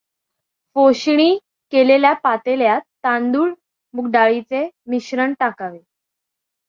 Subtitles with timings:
[0.75, 1.37] फोशणी
[1.73, 3.53] केलेल्या पातेल्यात तांदूळ
[3.93, 5.79] मुगडाळीचे मिश्रण टाकावे.